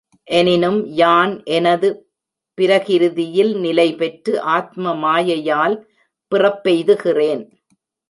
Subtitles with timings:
[0.27, 1.89] எனினும் யான் எனது
[2.57, 5.77] பிரகிருதியில் நிலைபெற்று ஆத்ம மாயையால்
[6.31, 7.43] பிறப்பெய்துகிறேன்.